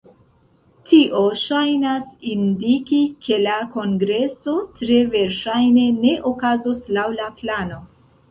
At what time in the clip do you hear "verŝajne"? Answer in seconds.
5.17-5.83